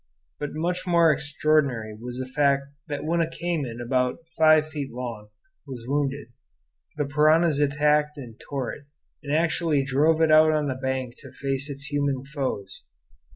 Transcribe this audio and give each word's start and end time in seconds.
But 0.39 0.55
much 0.55 0.87
more 0.87 1.11
extraordinary 1.13 1.93
was 1.93 2.17
the 2.17 2.25
fact 2.25 2.63
that 2.87 3.05
when 3.05 3.21
a 3.21 3.29
cayman 3.29 3.79
about 3.79 4.17
five 4.35 4.67
feet 4.67 4.91
long 4.91 5.27
was 5.67 5.85
wounded 5.87 6.29
the 6.97 7.05
piranhas 7.05 7.59
attacked 7.59 8.17
and 8.17 8.39
tore 8.49 8.73
it, 8.73 8.87
and 9.21 9.31
actually 9.31 9.83
drove 9.83 10.19
it 10.19 10.31
out 10.31 10.53
on 10.53 10.65
the 10.67 10.73
bank 10.73 11.13
to 11.19 11.31
face 11.31 11.69
its 11.69 11.91
human 11.93 12.25
foes. 12.25 12.81